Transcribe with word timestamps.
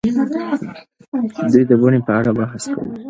دوی 1.51 1.63
د 1.69 1.71
بڼې 1.81 1.99
په 2.07 2.11
اړه 2.19 2.31
بحث 2.39 2.63
کړی. 2.73 2.89